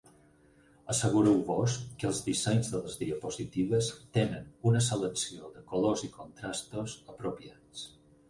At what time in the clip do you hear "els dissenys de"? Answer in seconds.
2.11-2.79